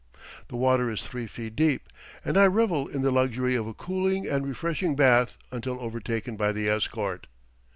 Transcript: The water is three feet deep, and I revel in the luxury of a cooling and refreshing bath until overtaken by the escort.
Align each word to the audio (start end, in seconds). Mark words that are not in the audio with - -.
The 0.47 0.55
water 0.55 0.89
is 0.89 1.03
three 1.03 1.27
feet 1.27 1.55
deep, 1.55 1.87
and 2.25 2.35
I 2.35 2.45
revel 2.47 2.87
in 2.87 3.03
the 3.03 3.11
luxury 3.11 3.53
of 3.55 3.67
a 3.67 3.75
cooling 3.75 4.25
and 4.27 4.47
refreshing 4.47 4.95
bath 4.95 5.37
until 5.51 5.79
overtaken 5.79 6.35
by 6.37 6.53
the 6.53 6.67
escort. 6.69 7.27